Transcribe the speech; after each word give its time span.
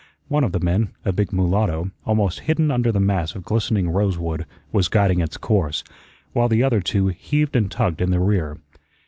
One 0.29 0.43
of 0.43 0.51
the 0.51 0.59
men, 0.59 0.93
a 1.05 1.13
big 1.13 1.31
mulatto, 1.31 1.91
almost 2.07 2.39
hidden 2.49 2.71
under 2.71 2.91
the 2.91 2.99
mass 2.99 3.35
of 3.35 3.43
glistening 3.45 3.87
rosewood, 3.87 4.47
was 4.71 4.87
guiding 4.87 5.19
its 5.19 5.37
course, 5.37 5.83
while 6.33 6.49
the 6.49 6.63
other 6.63 6.81
two 6.81 7.09
heaved 7.09 7.55
and 7.55 7.69
tugged 7.69 8.01
in 8.01 8.09
the 8.09 8.19
rear. 8.19 8.57